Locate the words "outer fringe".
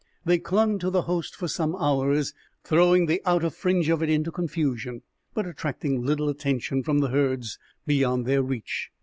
3.23-3.87